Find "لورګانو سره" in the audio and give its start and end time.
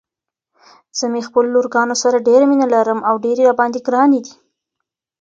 1.55-2.23